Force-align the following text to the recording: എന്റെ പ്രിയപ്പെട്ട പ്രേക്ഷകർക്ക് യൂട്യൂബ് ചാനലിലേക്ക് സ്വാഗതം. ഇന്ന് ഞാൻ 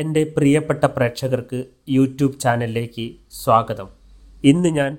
എന്റെ 0.00 0.20
പ്രിയപ്പെട്ട 0.36 0.84
പ്രേക്ഷകർക്ക് 0.84 1.58
യൂട്യൂബ് 1.88 2.36
ചാനലിലേക്ക് 2.40 3.04
സ്വാഗതം. 3.30 3.88
ഇന്ന് 4.44 4.68
ഞാൻ 4.68 4.92